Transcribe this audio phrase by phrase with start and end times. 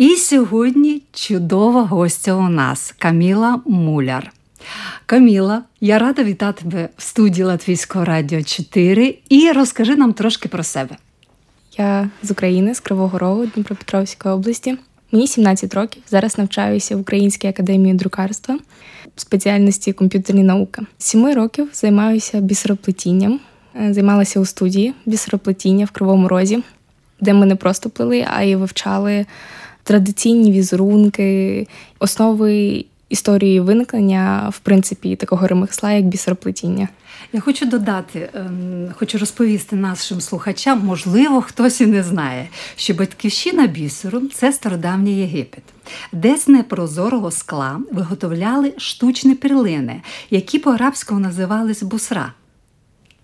[0.00, 4.32] І сьогодні чудова гостя у нас Каміла Муляр.
[5.06, 10.62] Каміла, я рада вітати тебе в студії Латвійського радіо 4 і розкажи нам трошки про
[10.62, 10.96] себе.
[11.78, 14.78] Я з України, з Кривого Рогу, Дніпропетровської області.
[15.12, 16.02] Мені 17 років.
[16.08, 18.58] Зараз навчаюся в Українській академії друкарства
[19.16, 20.82] спеціальності комп'ютерні науки.
[20.98, 23.40] Сіми років займаюся бісероплетінням,
[23.80, 26.62] е, займалася у студії бісероплетіння в Кривому Розі,
[27.20, 29.26] де ми не просто плели, а й вивчали
[29.82, 31.66] традиційні візерунки,
[31.98, 36.88] основи історії виникнення, в принципі, такого ремесла, як бісероплетіння.
[37.32, 43.66] Я хочу додати, ем, хочу розповісти нашим слухачам, можливо, хтось і не знає, що батьківщина
[43.66, 45.64] бісеру це стародавній Єгипет,
[46.12, 52.32] де з непрозорого скла виготовляли штучні перлини, які по арабському називались бусра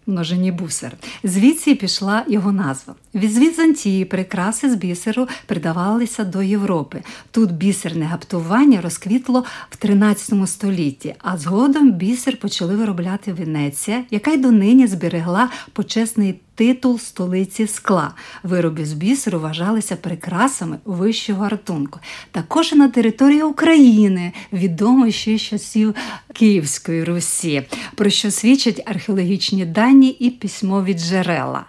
[0.06, 0.92] множині бусер.
[1.24, 2.94] Звідси пішла його назва.
[3.16, 7.02] Від Візантії прикраси з бісеру придавалися до Європи.
[7.30, 14.36] Тут бісерне гаптування розквітло в 13 столітті, а згодом бісер почали виробляти Венеція, яка й
[14.36, 18.14] донині зберегла почесний титул столиці скла.
[18.42, 22.00] Вироби з бісеру вважалися прикрасами вищого гартунку.
[22.30, 25.94] Також і на території України відомо ще з часів
[26.32, 27.62] Київської Русі,
[27.94, 31.64] про що свідчать археологічні дані і письмові джерела.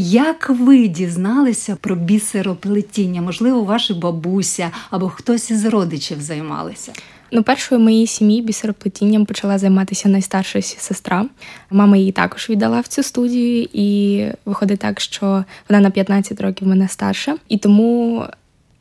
[0.00, 3.22] Як ви дізналися про бісероплетіння?
[3.22, 6.92] Можливо, ваша бабуся або хтось із родичів займалися?
[7.32, 11.26] Ну, першою моїй сім'ї бісероплетінням почала займатися найстарша сестра.
[11.70, 16.68] Мама її також віддала в цю студію, і виходить так, що вона на 15 років
[16.68, 18.24] мене старша, і тому.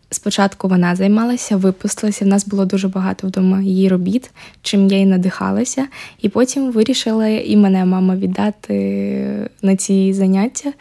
[0.09, 2.25] Спочатку вона займалася, випустилася.
[2.25, 5.87] В нас було дуже багато вдома її робіт, чим я й надихалася,
[6.21, 10.73] і потім вирішила і мене мама віддати на ці заняття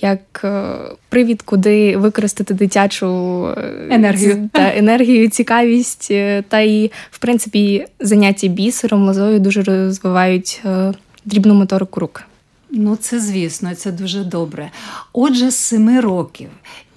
[0.00, 0.74] як е,
[1.08, 3.06] привід, куди використати дитячу
[3.46, 10.62] е, енергію та енергію, цікавість, е, та й в принципі заняття бісером, лозою дуже розвивають
[11.24, 12.22] дрібну моторику рук.
[12.70, 14.70] Ну, це звісно, це дуже добре.
[15.12, 16.48] Отже, з семи років.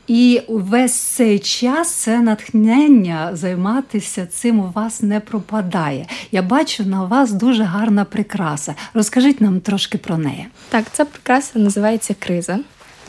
[0.08, 6.08] І весь цей час це натхнення займатися цим у вас не пропадає.
[6.32, 8.76] Я бачу на вас дуже гарна прикраса.
[8.94, 10.48] Розкажіть нам трошки про неї.
[10.70, 12.60] Так, ця прикраса називається криза.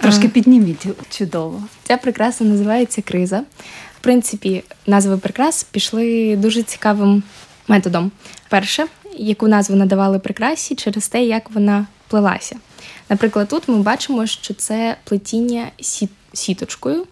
[0.00, 1.62] Трошки підніміть чудово.
[1.82, 3.42] Ця прикраса називається криза.
[3.98, 7.22] В принципі, назви прикрас пішли дуже цікавим
[7.68, 8.10] методом.
[8.48, 12.56] Перше, яку назву надавали прикрасі через те, як вона плелася.
[13.08, 15.66] Наприклад, тут ми бачимо, що це плетіння
[16.32, 17.06] сіточкою,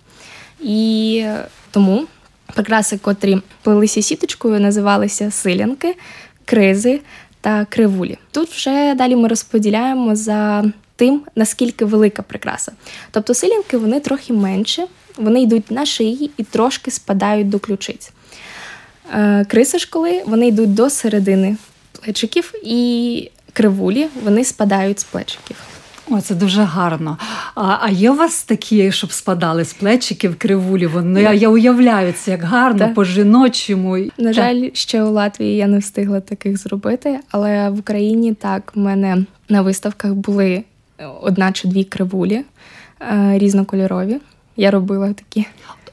[0.60, 1.24] і
[1.70, 2.06] тому
[2.54, 5.96] прикраси, котрі плелися сіточкою, називалися силянки,
[6.44, 7.00] кризи
[7.40, 8.18] та кривулі.
[8.30, 10.64] Тут вже далі ми розподіляємо за
[10.96, 12.72] тим, наскільки велика прикраса.
[13.10, 14.86] Тобто силінки вони трохи менше,
[15.16, 18.10] вони йдуть на шиї і трошки спадають до ключиць.
[19.14, 21.56] Е, криси ж коли вони йдуть до середини
[21.92, 25.56] плечиків, і кривулі вони спадають з плечиків.
[26.10, 27.18] О, це дуже гарно.
[27.54, 30.86] А а є у вас такі, щоб спадали з плечиків кривулі?
[30.86, 33.98] Вони я, я уявляю це як гарно, по-жіночому.
[34.18, 38.78] На жаль, ще у Латвії я не встигла таких зробити, але в Україні так в
[38.78, 40.64] мене на виставках були
[41.20, 42.44] одна чи дві кривулі
[43.00, 44.20] е, різнокольорові.
[44.56, 45.46] Я робила такі.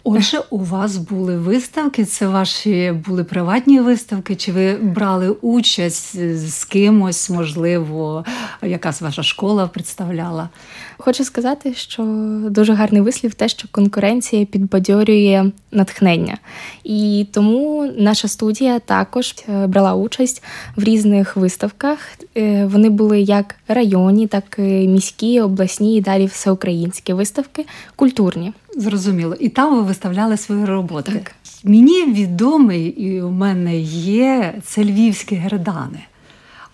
[0.05, 6.63] Отже, у вас були виставки, це ваші були приватні виставки, чи ви брали участь з
[6.65, 8.25] кимось, можливо,
[8.61, 10.50] якась ваша школа представляла?
[10.97, 12.03] Хочу сказати, що
[12.50, 16.38] дуже гарний вислів те, що конкуренція підбадьорює натхнення.
[16.83, 20.44] І тому наша студія також е, брала участь
[20.75, 22.00] в різних виставках.
[22.38, 27.65] Е, вони були як районні, так і міські, обласні і далі всеукраїнські виставки,
[27.95, 28.53] культурні.
[28.77, 29.35] Зрозуміло.
[29.39, 31.11] І там ви виставляли свої роботи.
[31.11, 31.31] Так.
[31.63, 35.99] Мені відомий, і у мене є це львівські гердани.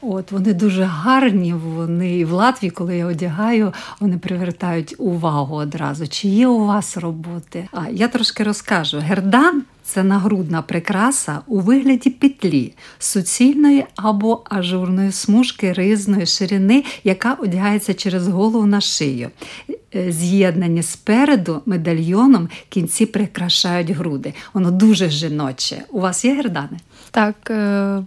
[0.02, 1.54] От вони дуже гарні.
[1.54, 6.08] Вони і в Латвії, коли я одягаю, вони привертають увагу одразу.
[6.08, 7.68] Чи є у вас роботи?
[7.72, 9.00] А я трошки розкажу.
[9.00, 17.94] Гердан це нагрудна прикраса у вигляді петлі, суцільної або ажурної смужки ризної ширини, яка одягається
[17.94, 19.30] через голову на шию.
[19.96, 24.34] Е, з'єднані спереду медальйоном кінці прикрашають груди.
[24.54, 25.84] Воно дуже жіноче.
[25.92, 26.78] У вас є гердани?
[27.12, 27.54] Так, е,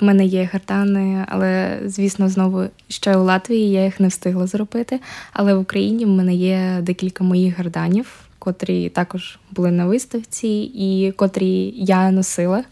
[0.01, 5.01] в мене є гертани, але звісно, знову ще у Латвії я їх не встигла зробити.
[5.33, 8.07] Але в Україні в мене є декілька моїх герданів,
[8.39, 12.65] котрі також були на виставці, і котрі я носила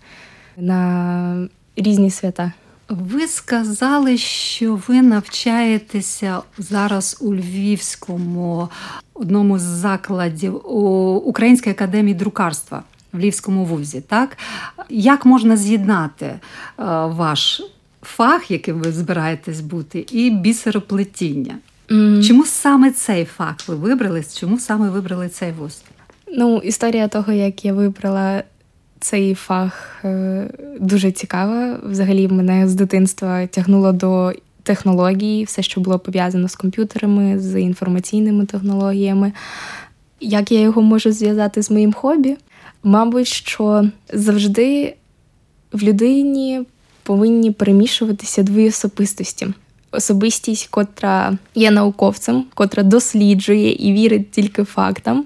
[0.57, 2.53] на різні свята.
[2.91, 8.69] Ви сказали, що ви навчаєтеся зараз у Львівському
[9.15, 12.83] одному з закладів у Українській академії друкарства
[13.13, 14.01] в Львівському вузі.
[14.01, 14.39] Так
[14.89, 16.41] як можна з'єднати е,
[17.07, 17.63] ваш
[18.03, 21.59] фах, яким ви збираєтесь бути, і бісероплетіння?
[21.89, 22.27] Mm.
[22.29, 24.25] Чому саме цей фах ви вибрали?
[24.35, 25.83] Чому саме вибрали цей вуз?
[26.33, 28.43] Ну, історія того, як я вибрала
[29.01, 30.51] цей фах, е,
[30.81, 31.79] дуже цікава.
[31.85, 34.33] Взагалі, мене з дитинства тягнуло до
[34.63, 39.33] технологій, все, що було пов'язано з комп'ютерами, з інформаційними технологіями.
[40.21, 42.37] Як я його можу зв'язати з моїм хобі?
[42.83, 44.95] Мабуть, що завжди
[45.73, 46.63] в людині
[47.03, 49.47] повинні перемішуватися дві особистості.
[49.93, 55.25] Особистість, котра є науковцем, котра досліджує і вірить тільки фактам,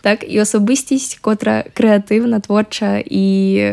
[0.00, 3.64] так і особистість, котра креативна, творча і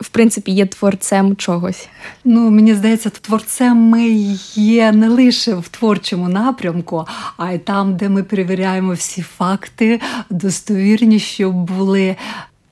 [0.00, 1.88] в принципі є творцем чогось.
[2.24, 4.08] Ну мені здається, творцем ми
[4.54, 7.06] є не лише в творчому напрямку,
[7.36, 10.00] а й там, де ми перевіряємо всі факти,
[10.30, 12.16] достовірні, щоб були.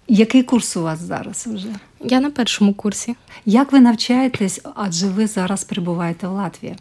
[0.08, 1.68] Який курс у вас зараз вже?
[2.04, 3.16] Я на першому курсі.
[3.46, 4.60] Як ви навчаєтесь?
[4.74, 6.76] Адже ви зараз перебуваєте в Латвії?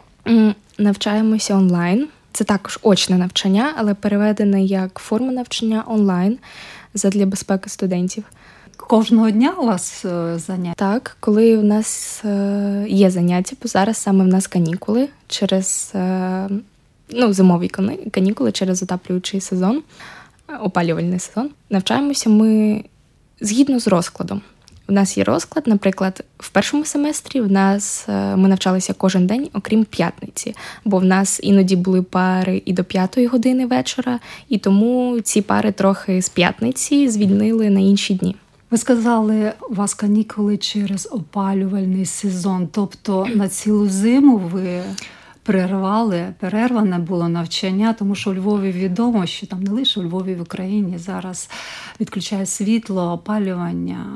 [0.78, 2.08] Навчаємося онлайн.
[2.32, 6.38] Це також очне навчання, але переведене як форма навчання онлайн
[6.94, 8.24] задля безпеки студентів.
[8.76, 10.74] Кожного дня у вас е, заняття?
[10.74, 16.48] Так, коли у нас е, є заняття, бо зараз саме в нас канікули через е,
[17.10, 17.68] ну, зимові
[18.10, 19.82] канікули через отаплюючий сезон,
[20.60, 21.50] опалювальний сезон.
[21.70, 22.84] Навчаємося ми
[23.40, 24.40] згідно з розкладом.
[24.88, 29.84] У нас є розклад, наприклад, в першому семестрі в нас ми навчалися кожен день, окрім
[29.84, 30.54] п'ятниці,
[30.84, 35.72] бо в нас іноді були пари і до п'ятої години вечора, і тому ці пари
[35.72, 38.36] трохи з п'ятниці звільнили на інші дні.
[38.70, 44.82] Ви сказали, у вас канікули через опалювальний сезон, тобто на цілу зиму ви
[45.48, 50.34] перервали, перерване було навчання, тому що у Львові відомо, що там не лише у Львові
[50.34, 51.50] в Україні зараз
[52.00, 54.06] відключає світло, опалювання.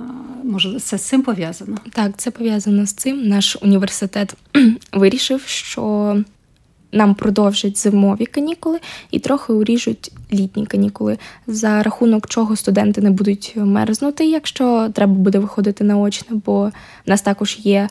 [0.44, 1.76] Може, це з цим пов'язано?
[1.92, 3.28] Так, це пов'язано з цим.
[3.28, 4.34] Наш університет
[4.92, 6.16] вирішив, що
[6.92, 8.78] нам продовжать зимові канікули
[9.10, 15.38] і трохи уріжуть літні канікули, за рахунок чого студенти не будуть мерзнути, якщо треба буде
[15.38, 16.72] виходити наочно, бо в
[17.06, 17.88] нас також є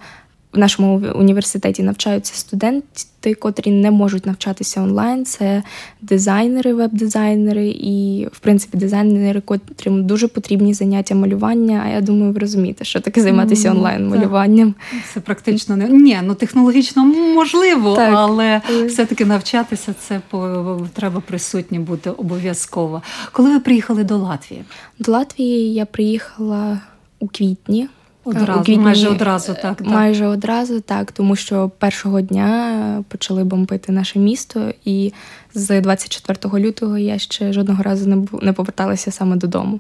[0.54, 5.26] в нашому університеті навчаються студенти, котрі не можуть навчатися онлайн.
[5.26, 5.64] Це
[6.02, 11.84] дизайнери, веб-дизайнери і, в принципі, дизайнери, котрим дуже потрібні заняття малювання.
[11.86, 14.76] А я думаю, ви розумієте, що таке займатися онлайн малюванням.
[15.14, 18.14] Це практично не ні, ну технологічно можливо, так.
[18.16, 23.02] але все-таки навчатися це по треба присутні бути обов'язково.
[23.32, 24.64] Коли ви приїхали до Латвії?
[25.00, 26.80] До Латвії я приїхала
[27.20, 27.88] у квітні.
[28.24, 29.88] Одразу, у квітні, майже одразу, так, так.
[29.88, 35.14] Майже одразу, так, тому що першого дня почали бомбити наше місто, і
[35.54, 39.80] з 24 лютого я ще жодного разу не не поверталася саме додому.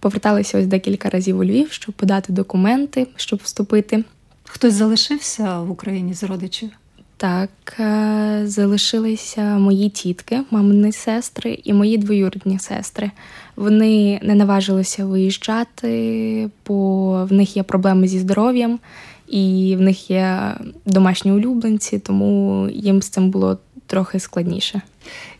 [0.00, 4.04] Поверталася ось декілька разів у Львів, щоб подати документи, щоб вступити.
[4.44, 6.70] Хтось залишився в Україні з родичів?
[7.22, 13.10] Так, е, залишилися мої тітки, мамини сестри і мої двоюрідні сестри.
[13.56, 18.78] Вони не наважилися виїжджати, бо в них є проблеми зі здоров'ям,
[19.28, 20.54] і в них є
[20.86, 24.82] домашні улюбленці, тому їм з цим було трохи складніше.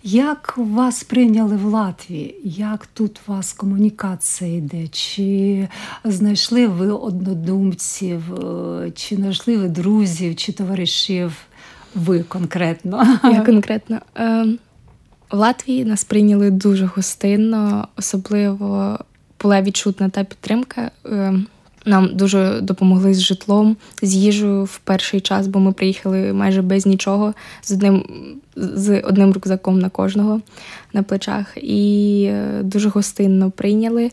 [0.02, 2.36] Як вас прийняли в Латвії?
[2.44, 4.88] Як тут у вас комунікація йде?
[4.88, 5.68] Чи
[6.04, 11.46] знайшли ви однодумців, е, чи знайшли ви друзів чи товаришів?
[11.94, 13.18] Ви конкретно?
[13.24, 14.00] Я конкретно.
[14.16, 14.46] Е,
[15.30, 18.98] в Латвії нас прийняли дуже гостинно, особливо
[19.42, 20.90] була відчутна та підтримка.
[21.06, 21.34] Е,
[21.86, 26.86] нам дуже допомогли з житлом, з їжею в перший час, бо ми приїхали майже без
[26.86, 28.04] нічого, з одним
[28.56, 30.40] з одним рюкзаком на кожного
[30.92, 34.10] на плечах, і е, дуже гостинно прийняли.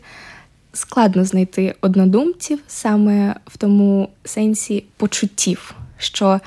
[0.72, 6.40] Складно знайти однодумців саме в тому сенсі почуттів, що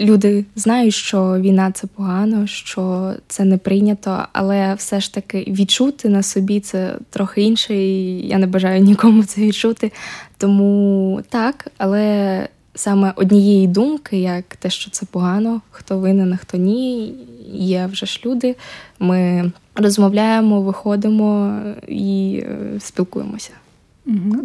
[0.00, 6.08] люди знають, що війна це погано, що це не прийнято, але все ж таки відчути
[6.08, 9.92] на собі це трохи інше, і я не бажаю нікому це відчути.
[10.38, 16.58] Тому так, але саме однієї думки, як те, що це погано, хто винен, а хто
[16.58, 17.14] ні,
[17.52, 18.56] є вже ж люди.
[18.98, 23.50] Ми розмовляємо, виходимо і е, спілкуємося.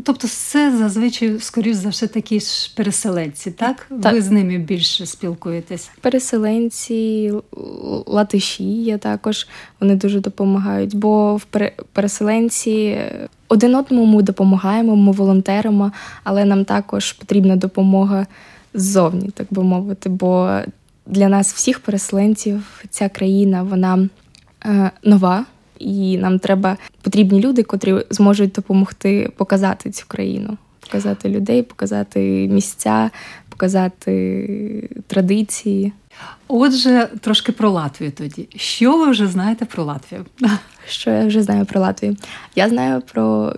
[0.05, 3.87] Тобто, це зазвичай, скоріш за все, такі ж переселенці, так?
[4.03, 4.13] так?
[4.13, 5.89] Ви з ними більше спілкуєтесь?
[6.01, 7.33] Переселенці,
[8.05, 9.47] латиші є також,
[9.79, 11.45] вони дуже допомагають, бо в
[11.93, 12.97] переселенці
[13.47, 15.91] один одному ми допомагаємо, ми волонтеримо,
[16.23, 18.27] але нам також потрібна допомога
[18.73, 20.09] ззовні, так би мовити.
[20.09, 20.59] Бо
[21.07, 24.09] для нас, всіх переселенців, ця країна вона
[24.65, 25.45] е, нова
[25.79, 33.09] і нам треба потрібні люди, котрі зможуть допомогти показати цю країну, показати людей, показати місця,
[33.49, 35.91] показати традиції.
[36.47, 38.47] Отже, трошки про Латвію тоді.
[38.55, 40.25] Що ви вже знаєте про Латвію?
[40.87, 42.17] Що я вже знаю про Латвію?
[42.55, 43.53] Я знаю про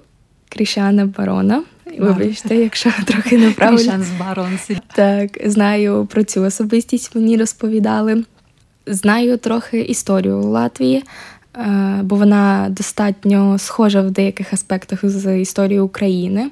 [0.49, 1.63] Крішана Барона.
[1.99, 3.77] Вибачте, якщо трохи неправильно.
[3.77, 4.77] Крішан з Баронсі.
[4.95, 8.23] Так, знаю про цю особистість, мені розповідали.
[8.87, 11.03] Знаю трохи історію Латвії.
[11.57, 16.49] Е, бо вона достатньо схожа в деяких аспектах з історією України.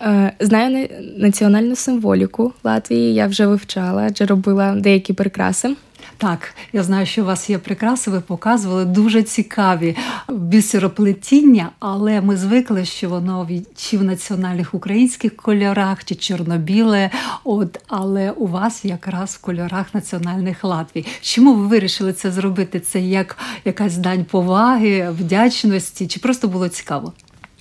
[0.00, 5.76] Е, знаю національну символіку Латвії, я вже вивчала, адже робила деякі прикраси.
[6.22, 9.96] Так, я знаю, що у вас є прикраси, ви показували дуже цікаві
[10.28, 17.10] бісероплетіння, але ми звикли, що воно чи в національних українських кольорах, чи чорно-біле.
[17.44, 21.06] От, але у вас якраз в кольорах національних Латвії.
[21.20, 22.80] Чому ви вирішили це зробити?
[22.80, 27.12] Це як якась дань поваги, вдячності, чи просто було цікаво?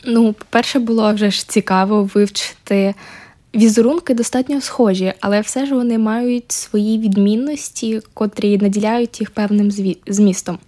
[0.06, 2.94] Ну, по-перше, було вже ж цікаво вивчити
[3.56, 9.72] Візерунки достатньо схожі, але все ж вони мають свої відмінності, котрі наділяють їх певним
[10.08, 10.60] змістом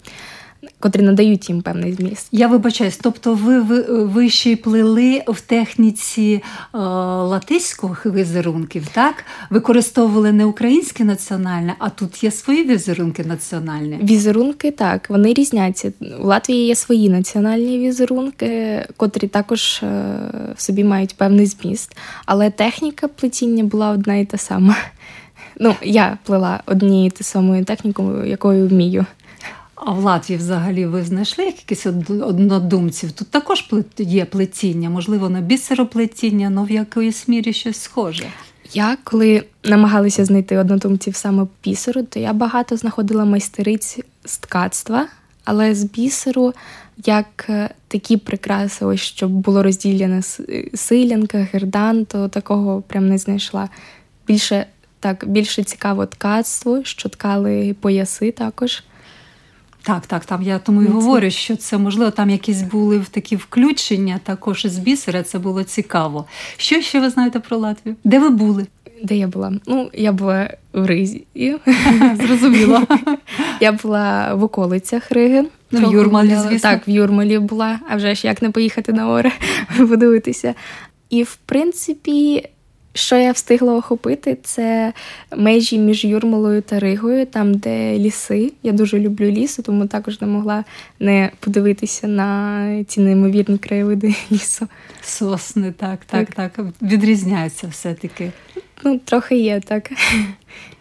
[0.80, 2.28] котрі надають їм певний зміст.
[2.32, 6.42] Я вибачаюсь, тобто ви ви, ви ще й плели в техніці
[6.74, 9.26] е, латиських візерунків, так?
[9.50, 14.00] Використовували не українське національне, а тут є свої візерунки національні.
[14.04, 15.94] Візерунки так, вони різняться.
[16.20, 19.88] У Латвії є свої національні візерунки, котрі також е,
[20.56, 24.76] в собі мають певний зміст, але техніка плетіння була одна і та сама.
[25.60, 29.06] Ну, я плела однією та самою технікою, якою вмію.
[29.86, 33.12] А в Латвії взагалі ви знайшли якихось однодумців?
[33.12, 38.26] Тут також є плетіння, можливо, на бісероплетіння, але в якоїсь мірі щось схоже.
[38.74, 45.08] Я коли намагалася знайти однодумців саме бісеру, то я багато знаходила майстериць з ткацтва,
[45.44, 46.54] але з бісеру
[47.06, 50.22] як е, такі прикраси, ось щоб було розділене
[50.74, 53.70] силянка, гердан, то такого прям не знайшла.
[54.28, 54.66] Більше
[55.00, 58.84] так, більше цікаво ткацтво, що ткали пояси також.
[59.86, 63.36] Так, так, там я тому і говорю, що це можливо там якісь були в такі
[63.36, 65.24] включення, також із бісера.
[65.24, 66.26] Це було цікаво.
[66.58, 67.96] Що ще ви знаєте про Латвію?
[68.04, 68.68] Де ви були?
[69.04, 69.54] Де я була?
[69.68, 71.26] Ну, я була в Ризі.
[72.16, 72.82] Зрозуміло.
[73.60, 75.46] Я була в околицях Риги.
[75.72, 76.70] Ну, в Юрмалі, звісно.
[76.70, 79.32] Так, в Юрмалі була, а вже ж як не поїхати на море
[79.78, 80.54] подивитися.
[81.10, 82.50] І в принципі,
[82.94, 84.94] що я встигла охопити, це
[85.36, 88.54] межі між Юрмалою та Ригою, там, де ліси.
[88.64, 90.64] Я дуже люблю лісу, тому також не могла
[91.00, 94.68] не подивитися на ці неймовірні краєвиди лісу.
[95.02, 96.54] Сосни, так, так, так.
[96.54, 96.66] так.
[96.82, 98.32] Відрізняються все-таки.
[98.84, 99.92] Ну, трохи є, так.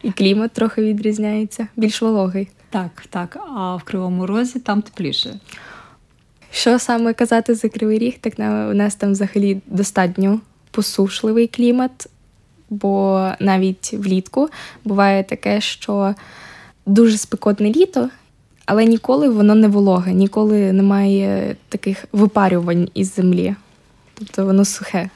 [0.03, 2.49] І клімат трохи відрізняється, більш вологий.
[2.71, 3.37] Так, так.
[3.57, 5.41] А в Кривому Розі там тепліше.
[6.51, 10.41] Що саме казати за Кривий Ріг, так у нас там взагалі достатньо
[10.73, 12.07] посушливий клімат,
[12.71, 14.49] бо навіть влітку
[14.85, 16.15] буває таке, що
[16.87, 18.09] дуже спекотне літо,
[18.67, 23.55] але ніколи воно не вологе, ніколи немає таких випарювань із землі.
[24.15, 25.11] Тобто воно сухе.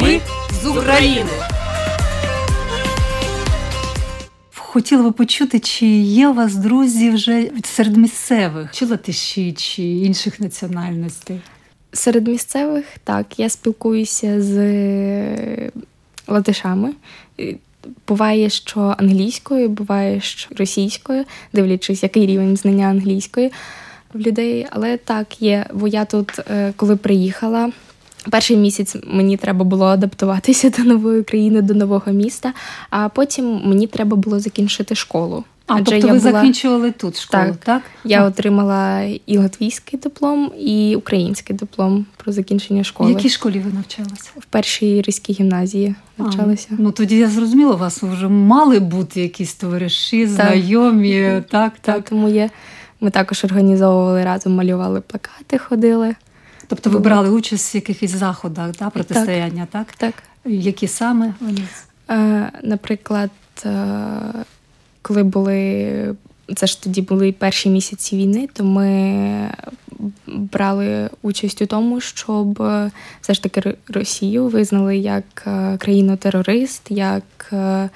[0.00, 0.20] Ми
[0.62, 1.30] з України.
[4.74, 10.40] хотіла би почути, чи є у вас друзі вже серед місцевих, чи латиші, чи інших
[10.40, 11.40] національностей?
[11.94, 14.56] Серед місцевих так, я спілкуюся з
[16.28, 16.92] латишами.
[18.08, 23.52] Буває, що англійською, буває, що російською, дивлячись, який рівень знання англійської
[24.14, 24.66] в людей.
[24.70, 27.72] Але так є, бо я тут, е, коли приїхала,
[28.30, 32.52] перший місяць мені треба було адаптуватися до нової країни, до нового міста,
[32.90, 35.44] а потім мені треба було закінчити школу.
[35.66, 36.32] А, Адже тобто ви була...
[36.32, 37.56] закінчували тут школу, так?
[37.56, 37.82] так?
[38.04, 38.26] Я а.
[38.26, 43.12] отримала і латвійський диплом, і український диплом про закінчення школи.
[43.12, 44.30] В якій школі ви навчалися?
[44.36, 46.68] В першій різькій гімназії навчалася.
[46.70, 51.22] А, ну тоді я зрозуміла, у вас вже мали бути якісь товариші, знайомі.
[51.22, 51.72] Так, так.
[51.80, 52.08] так.
[52.08, 52.50] Тому є.
[53.00, 56.14] Ми також організовували разом, малювали плакати, ходили.
[56.66, 59.86] Тобто ви брали участь в якихось заходах да, протистояння, так?
[59.96, 60.14] Так.
[60.44, 61.62] Які саме вони?
[62.10, 63.30] Е, Наприклад,
[63.64, 63.70] е,
[65.04, 66.14] коли були.
[66.56, 69.50] Це ж тоді були перші місяці війни, то ми
[70.26, 77.24] брали участь у тому, щоб е, все ж таки Росію визнали як е, країну-терорист, як
[77.52, 77.90] е,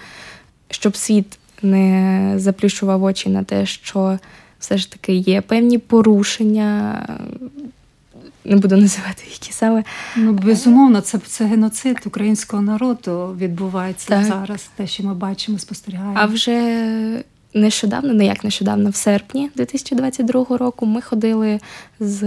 [0.70, 4.18] щоб світ не заплющував очі на те, що
[4.58, 7.06] все ж таки є певні порушення.
[8.48, 9.84] Не буду називати які саме.
[10.16, 14.24] Ну, безумовно, це це геноцид українського народу відбувається так.
[14.24, 16.14] зараз, те, що ми бачимо, спостерігаємо.
[16.16, 17.24] А вже
[17.54, 21.60] нещодавно, не як нещодавно, в серпні 2022 року ми ходили
[22.00, 22.22] з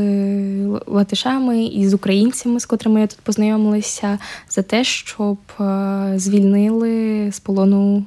[0.87, 7.39] латишами і з українцями, з котрими я тут познайомилася, за те, щоб е, звільнили з
[7.39, 8.05] полону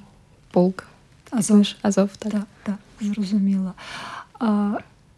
[0.51, 0.87] полк.
[1.31, 2.33] Азов, Азов так.
[2.33, 3.73] так, так, зрозуміло.
[4.39, 4.71] А,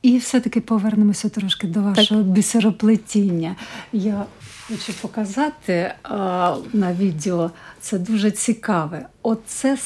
[0.06, 2.30] І все-таки повернемося трошки до вашого так.
[2.30, 3.56] бісероплетіння.
[3.92, 4.24] Я
[4.68, 7.50] хочу показати а, на відео.
[7.80, 9.06] Це дуже цікаве.
[9.22, 9.76] Оце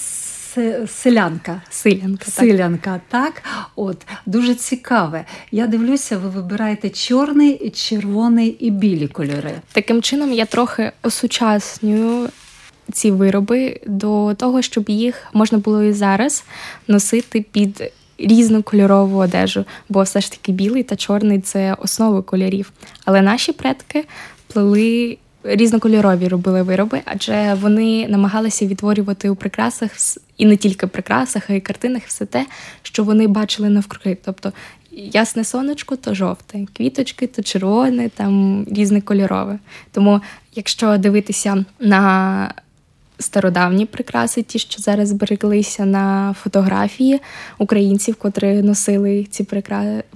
[0.88, 1.62] селянка.
[1.70, 2.30] Силянка.
[2.30, 3.34] Силянка, так.
[3.34, 3.42] так.
[3.76, 5.24] От дуже цікаве.
[5.52, 9.52] Я дивлюся, ви вибираєте чорний, червоний і білі кольори.
[9.72, 12.28] Таким чином я трохи осучаснюю.
[12.92, 16.44] Ці вироби до того, щоб їх можна було і зараз
[16.88, 22.72] носити під різнокольорову одежу, бо все ж таки білий та чорний це основи кольорів.
[23.04, 24.04] Але наші предки
[24.46, 29.90] плели різнокольорові робили вироби, адже вони намагалися відтворювати у прикрасах
[30.36, 32.46] і не тільки прикрасах, а й картинах все те,
[32.83, 34.16] що вони бачили навкруги.
[34.24, 34.52] Тобто
[34.90, 39.59] ясне сонечко то жовте, квіточки то червоне, там різне кольорове.
[39.92, 40.20] Тому,
[40.54, 42.54] якщо дивитися на
[43.20, 47.20] стародавні прикраси, ті, що зараз збереглися на фотографії
[47.59, 49.44] українців, котрі носили ці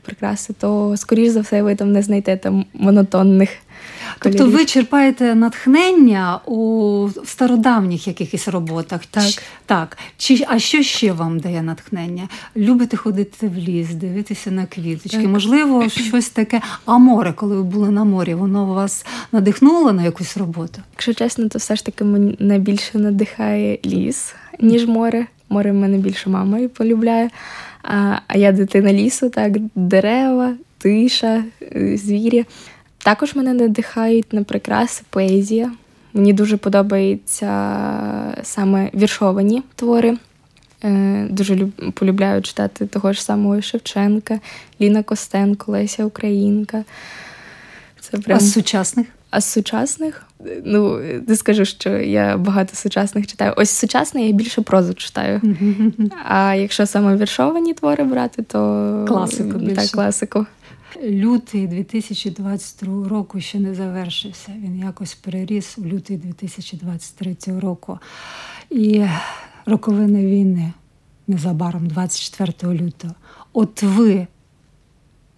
[0.03, 3.51] прикраси, то скоріш за все ви там не знайдете монотонних
[4.19, 9.07] Тобто ви черпаєте натхнення у стародавніх якихось роботах.
[9.07, 9.25] Так.
[9.25, 9.99] Ч, так.
[10.17, 12.29] Чи, А що ще вам дає натхнення?
[12.57, 15.19] Любите ходити в ліс, дивитися на квіточки?
[15.19, 15.27] Так.
[15.27, 16.61] Можливо, щось таке.
[16.85, 20.83] А море, коли ви були на морі, воно вас надихнуло на якусь роботу?
[20.93, 25.27] Якщо чесно, то все ж таки мене найбільше надихає ліс, ніж море.
[25.49, 27.31] Море в мене більше мамою полюбляє.
[27.83, 32.45] А а я дитина лісу, так, дерева, тиша, е, звірі.
[33.05, 35.73] Також мене надихають на прикраси поезія.
[36.13, 37.49] Мені дуже подобаються
[38.43, 40.17] саме віршовані твори.
[40.85, 44.41] Е, дуже полюбляю читати того ж самого Шевченка,
[44.81, 46.85] Ліна Костенко, Леся Українка.
[48.01, 48.39] Це прям...
[48.39, 49.07] А з сучасних?
[49.31, 50.27] А з сучасних?
[50.65, 53.55] Ну, не скажу, що я багато сучасних читаю.
[53.57, 55.41] Ось сучасне я більше прозу читаю.
[56.29, 59.77] А якщо саме віршовані твори брати, то класику більше.
[59.77, 60.47] Так, класику.
[61.03, 64.53] Лютий 2022 року ще не завершився.
[64.59, 67.99] Він якось переріс у лютий 2023 року.
[68.71, 69.05] І
[69.67, 70.73] роковини війни
[71.27, 73.15] незабаром, 24 лютого.
[73.53, 74.27] От ви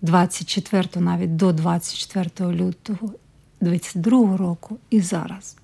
[0.02, 3.12] 24 навіть до 24 лютого
[3.60, 5.56] 22 року і зараз.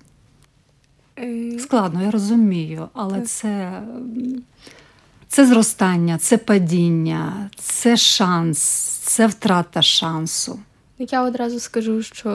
[1.19, 3.81] Е, Складно, я розумію, але це
[5.33, 8.59] це зростання, це падіння, це шанс,
[9.03, 10.59] це втрата шансу.
[10.99, 12.29] Я одразу скажу, що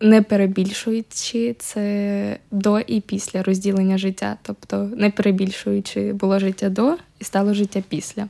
[0.00, 4.36] не перебільшуючи це до і після розділення життя.
[4.42, 8.28] Тобто, не перебільшуючи було життя до і стало життя після.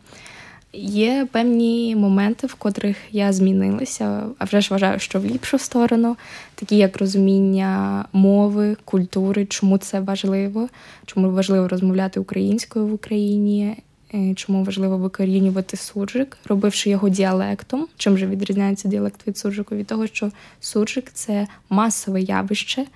[0.74, 6.16] Є певні моменти, в котрих я змінилася, а вже ж вважаю, що в ліпшу сторону,
[6.54, 10.68] такі як розуміння мови, культури, чому це важливо,
[11.06, 13.76] чому важливо розмовляти українською в Україні,
[14.14, 17.86] е, чому важливо викорінювати суржик, робивши його діалектом.
[17.96, 19.74] Чим же відрізняється діалект від суржику?
[19.74, 20.30] Від того, що
[20.60, 22.86] суржик це масове явище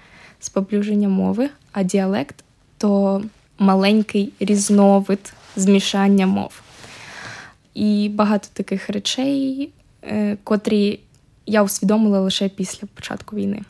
[0.41, 2.45] споплюження мови, а діалект
[2.79, 3.23] то
[3.59, 6.66] маленький різновид змішання мов.
[7.77, 9.71] І багато таких речей,
[10.03, 11.01] е, котрі
[11.47, 13.63] я усвідомила лише після початку війни.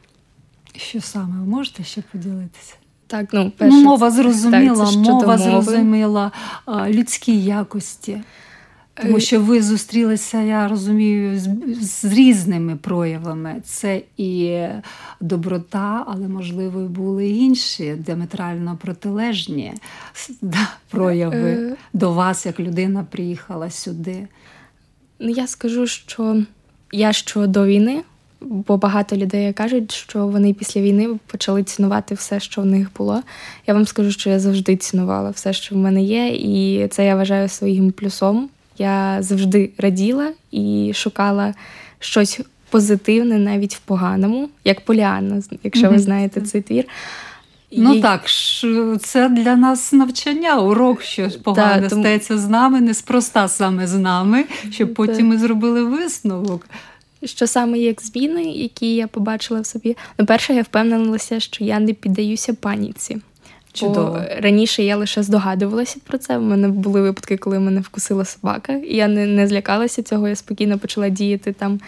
[0.76, 2.74] Що саме ви можете ще поділитися?
[3.06, 6.32] Так, ну, перше, ну мова зрозуміла, так, це мова зрозуміла,
[6.88, 8.20] людські якості.
[9.02, 11.48] Тому Е, що ви зустрілися, я розумію, з,
[11.80, 13.62] з різними проявами.
[13.64, 14.62] Це і
[15.20, 19.72] доброта, але, можливо, і були інші діаметрально протилежні
[20.42, 21.76] да, прояви Е.
[21.92, 24.28] до вас, як людина приїхала сюди.
[25.20, 26.42] Ну, я скажу, що
[26.92, 28.02] я що до війни,
[28.40, 33.22] бо багато людей кажуть, що вони після війни почали цінувати все, що в них було.
[33.66, 37.16] Я вам скажу, що я завжди цінувала все, що в мене є, і це я
[37.16, 38.48] вважаю своїм плюсом.
[38.78, 41.54] Я завжди раділа і шукала
[41.98, 46.84] щось позитивне навіть в поганому, як Поліанна, якщо ви знаєте цей твір.
[47.72, 48.22] Ну І- так
[49.00, 53.94] це для нас навчання, урок, що погане Да, тому- стається з нами, неспроста саме з
[53.94, 56.66] нами, щоб потім ми зробили висновок.
[57.24, 59.96] що саме як зміни, які я побачила в собі.
[60.18, 63.18] Ну, перше, я впевнилася, що я не піддаюся паніці.
[63.76, 64.20] Чудово.
[64.38, 66.38] Раніше я лише здогадувалася про це.
[66.38, 70.36] У мене були випадки, коли мене вкусила собака, і я не, не злякалася цього, я
[70.36, 71.80] спокійно почала діяти там.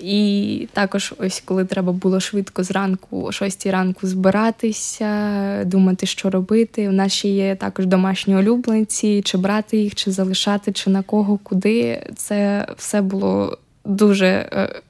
[0.00, 6.88] І також, ось коли треба було швидко зранку, о 6 ранку збиратися, думати, що робити.
[6.88, 11.38] У нас ще є також домашні улюбленці, чи брати їх, чи залишати, чи на кого,
[11.42, 12.06] куди.
[12.16, 14.80] Це все було дуже е,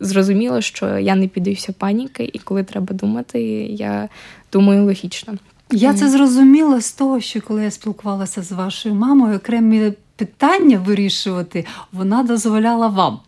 [0.00, 4.08] зрозуміло, що я не піддаюся паніки, і коли треба думати, я
[4.52, 5.34] думаю логічно.
[5.72, 11.66] Я це зрозуміла з того, що коли я спілкувалася з вашою мамою, окремі питання вирішувати
[11.92, 13.20] вона дозволяла вам.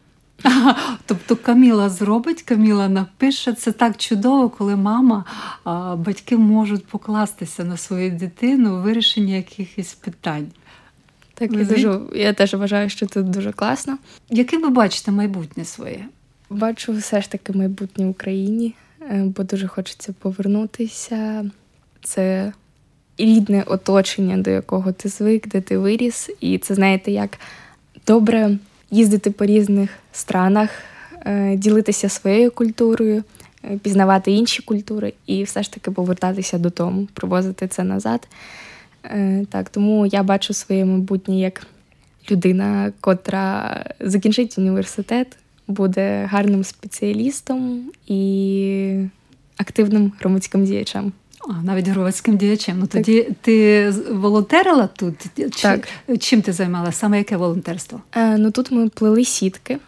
[1.06, 3.52] Тобто Каміла зробить, Каміла напише.
[3.52, 5.24] Це так чудово, коли мама,
[5.96, 10.46] батьки можуть покластися на свою дитину у вирішенні якихось питань.
[11.34, 13.98] Так, я, дуже, я теж вважаю, що це дуже класно.
[14.30, 16.04] Яке ви бачите майбутнє своє?
[16.50, 21.50] Бачу все ж таки майбутнє в Україні, е, бо дуже хочеться повернутися.
[22.04, 22.52] Це
[23.18, 26.30] рідне оточення, до якого ти звик, де ти виріс.
[26.40, 27.38] І це знаєте, як
[28.06, 28.58] добре
[28.90, 30.70] їздити по різних странах,
[31.26, 33.24] е, ділитися своєю культурою,
[33.64, 38.28] е, пізнавати інші культури і все ж таки повертатися додому, привозити це назад.
[39.04, 41.66] Е, Так, тому я бачу своє майбутнє як
[42.30, 45.36] людина, котра закінчить університет,
[45.66, 49.06] буде гарним спеціалістом і
[49.56, 51.12] активним громадським діячем.
[51.62, 52.78] Навіть громадським діячем.
[52.78, 55.14] Ну тоді ти з- волонтерила тут?
[55.36, 55.88] Чи, Так.
[56.20, 56.98] Чим ти займалася?
[56.98, 58.00] Саме яке волонтерство?
[58.16, 59.78] Е, ну тут ми плели сітки.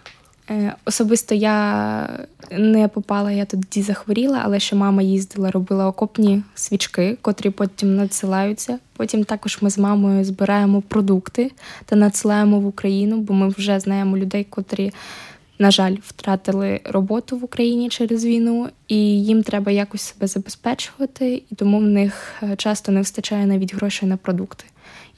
[0.51, 2.09] Е, особисто я
[2.51, 8.79] не попала, я тоді захворіла, але ще мама їздила, робила окопні свічки, котрі потім надсилаються.
[8.97, 11.51] Потім також ми з мамою збираємо продукти
[11.85, 14.93] та надсилаємо в Україну, бо ми вже знаємо людей, котрі,
[15.59, 21.55] на жаль, втратили роботу в Україні через війну, і їм треба якось себе забезпечувати, і
[21.55, 24.65] тому в них е, часто не вистачає навіть грошей на продукти.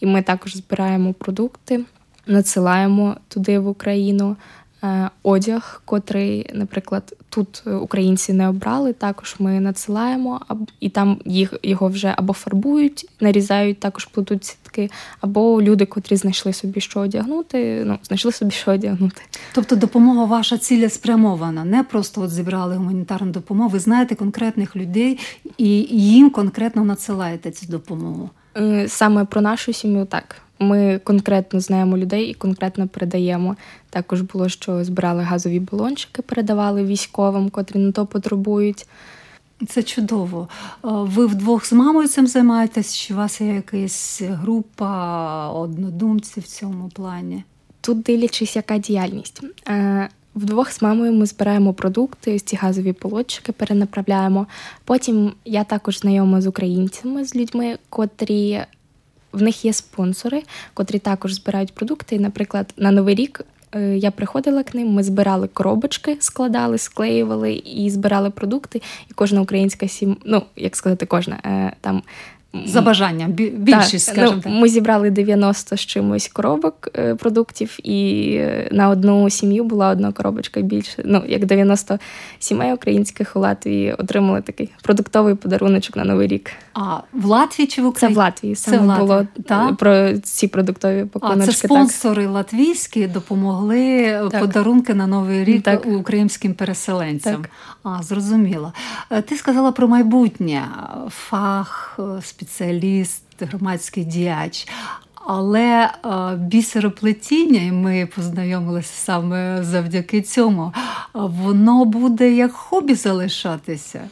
[0.01, 1.85] І ми також збираємо продукти,
[2.27, 4.37] надсилаємо туди в Україну.
[4.85, 10.41] Е, Одяг, котрий, наприклад, тут е, українці не обрали, також ми надсилаємо,
[10.81, 16.53] і там їх його вже або фарбують, нарізають, також плетуть сітки, або люди, котрі знайшли
[16.53, 19.23] собі що одягнути, ну знайшли собі що одягнути.
[19.53, 23.69] Тобто допомога ваша цілеспрямована, не просто от зібрали гуманітарну допомогу.
[23.69, 25.19] Ви знаєте конкретних людей
[25.59, 28.31] і їм конкретно надсилаєте цю допомогу.
[28.57, 30.37] Е, Саме про нашу сім'ю так.
[30.59, 33.57] Ми конкретно знаємо людей і конкретно передаємо.
[33.91, 38.87] Також було, що збирали газові балончики, передавали військовим, котрі на то потребують.
[39.69, 40.49] Це чудово.
[40.83, 42.97] Ви вдвох з мамою цим займаєтесь?
[42.97, 47.45] Чи у вас є якась група однодумців в цьому плані?
[47.81, 49.43] Тут дивлячись, яка діяльність.
[49.69, 54.47] Е, Вдвох з мамою ми збираємо продукти, ось ці газові полотчики перенаправляємо.
[54.85, 58.61] Потім я також знайома з українцями, з людьми, котрі
[59.33, 60.43] в них є спонсори,
[60.75, 62.19] котрі також збирають продукти.
[62.19, 63.41] Наприклад, на Новий рік
[63.75, 68.83] е, я приходила к ним, ми збирали коробочки, складали, склеювали і збирали продукти.
[69.11, 72.03] І кожна українська сім, ну як сказати, кожна е, там.
[72.67, 74.53] За бажанням, більшість, Так, скажімо ну, так.
[74.53, 80.13] Ми зібрали 90 з чимось коробок е, продуктів, і е, на одну сім'ю була одна
[80.13, 81.03] коробочка більше.
[81.05, 81.99] Ну, як 90
[82.39, 86.51] сімей українських у Латвії отримали такий продуктовий подаруночок на Новий рік.
[86.75, 88.15] А в Латвії чи в Україні?
[88.15, 89.71] Це в Латвії Це в Латвії, було так?
[89.73, 94.41] е, про ці продуктові А це спонсори латвійські допомогли Так.
[94.41, 95.87] подарунки на новий рік Так.
[95.87, 97.43] українським переселенцям.
[97.43, 97.51] Так.
[97.83, 98.73] А зрозуміло.
[99.29, 100.63] Ти сказала про майбутнє
[101.09, 104.69] фах, е, спеціаліст, громадський діяч.
[105.15, 110.73] Але е, бісероплетіння, і ми познайомилися саме завдяки цьому,
[111.15, 114.09] воно буде як хобі залишатися.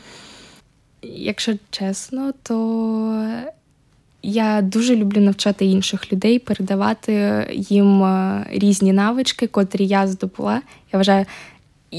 [1.03, 3.27] Якщо чесно, то
[4.23, 10.63] я дуже люблю навчати інших людей, передавати їм е, різні навички, котрі я здобула.
[10.93, 11.25] Я вважаю,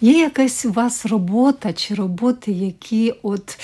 [0.00, 3.58] Є якась у вас робота чи роботи, які от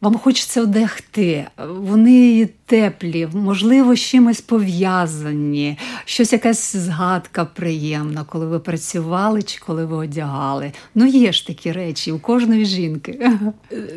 [0.00, 8.58] вам хочеться одягти, вони теплі, можливо, з чимось пов'язані, щось якась згадка приємна, коли ви
[8.58, 10.72] працювали чи коли ви одягали.
[10.94, 13.30] Ну, є ж такі речі у кожної жінки.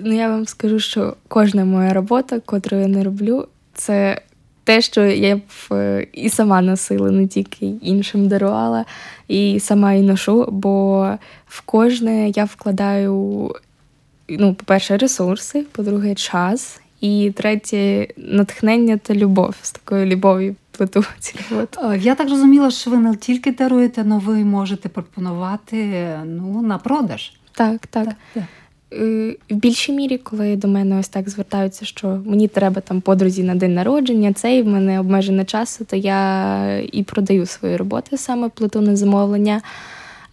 [0.03, 4.21] Ну, я вам скажу, що кожна моя робота, котру я не роблю, це
[4.63, 8.85] те, що я б е, і сама носила, не тільки іншим дарувала,
[9.27, 11.07] і сама і ношу, бо
[11.47, 13.51] в кожне я вкладаю,
[14.39, 19.55] ну, по-перше, ресурси, по-друге, час, і третє натхнення та любов.
[19.61, 21.79] З такою любов'ю плету ці роботи.
[21.83, 26.77] Е, Я так зрозуміла, що ви не тільки даруєте, але ви можете пропонувати ну, на
[26.77, 27.31] продаж.
[27.51, 28.07] Так, так.
[28.33, 28.43] так.
[28.93, 33.43] Е, В більшій мірі, коли до мене ось так звертаються, що мені треба там подрузі
[33.43, 38.17] на день народження, це і в мене обмежене часу, то я і продаю свої роботи
[38.17, 39.61] саме плиту на замовлення.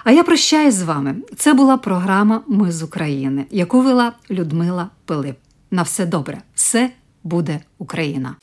[0.05, 1.15] А я прощаюсь з вами.
[1.37, 5.37] Це була програма Ми з України, яку вела Людмила Пилип.
[5.71, 6.91] На все добре, все
[7.25, 8.35] буде Україна.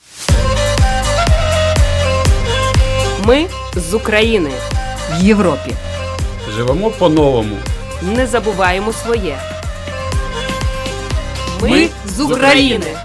[3.25, 4.51] Ми з України
[5.11, 5.73] В Європі.
[6.55, 7.55] Живемо по-новому.
[8.15, 9.52] Не забуваємо своє.
[11.69, 12.97] Ми з України.